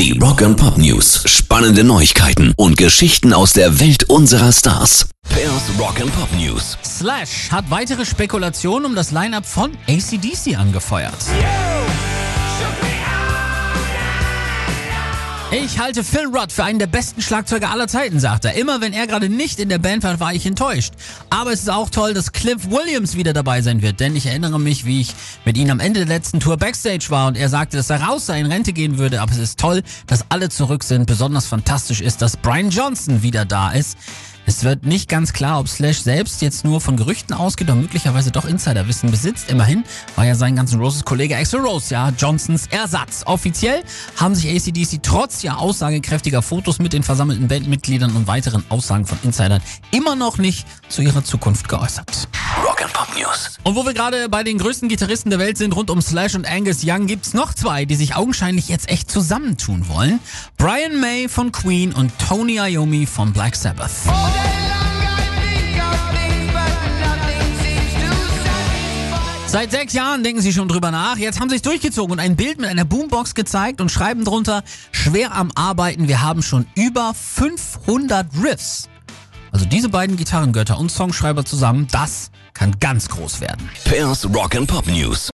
[0.00, 1.24] Die Rock and Pop News.
[1.26, 5.10] Spannende Neuigkeiten und Geschichten aus der Welt unserer Stars.
[5.28, 6.78] Pairs Rock and Pop News.
[6.82, 11.12] Slash hat weitere Spekulationen um das Line-Up von ACDC angefeuert.
[15.52, 18.54] Ich halte Phil Rudd für einen der besten Schlagzeuger aller Zeiten, sagt er.
[18.54, 20.94] Immer wenn er gerade nicht in der Band war, war ich enttäuscht.
[21.28, 24.60] Aber es ist auch toll, dass Cliff Williams wieder dabei sein wird, denn ich erinnere
[24.60, 25.12] mich, wie ich
[25.44, 28.26] mit ihm am Ende der letzten Tour Backstage war und er sagte, dass er raus
[28.26, 29.20] sei, in Rente gehen würde.
[29.20, 31.06] Aber es ist toll, dass alle zurück sind.
[31.06, 33.98] Besonders fantastisch ist, dass Brian Johnson wieder da ist.
[34.50, 38.32] Es wird nicht ganz klar, ob Slash selbst jetzt nur von Gerüchten ausgeht oder möglicherweise
[38.32, 39.48] doch Insiderwissen besitzt.
[39.48, 39.84] Immerhin
[40.16, 43.22] war ja sein ganzen Roses Kollege Axel Rose ja Johnsons Ersatz.
[43.26, 43.84] Offiziell
[44.16, 49.18] haben sich ACDC trotz ja aussagekräftiger Fotos mit den versammelten Bandmitgliedern und weiteren Aussagen von
[49.22, 52.26] Insidern immer noch nicht zu ihrer Zukunft geäußert.
[52.62, 53.58] Rock and Pop News.
[53.64, 56.46] Und wo wir gerade bei den größten Gitarristen der Welt sind, rund um Slash und
[56.46, 60.20] Angus Young, gibt's noch zwei, die sich augenscheinlich jetzt echt zusammentun wollen.
[60.58, 63.90] Brian May von Queen und Tony Iommi von Black Sabbath.
[69.46, 71.16] Seit sechs Jahren denken sie schon drüber nach.
[71.16, 74.62] Jetzt haben sie es durchgezogen und ein Bild mit einer Boombox gezeigt und schreiben drunter,
[74.92, 78.89] schwer am Arbeiten, wir haben schon über 500 Riffs.
[79.52, 83.68] Also diese beiden Gitarrengötter und Songschreiber zusammen, das kann ganz groß werden.
[83.84, 85.28] Pairs Rock and Pop News.